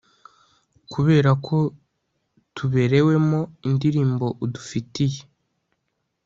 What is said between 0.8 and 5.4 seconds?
Kuberako tuberewemo indirimbo udufitiye